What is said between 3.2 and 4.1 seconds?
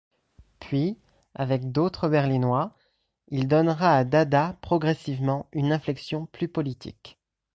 il donnera à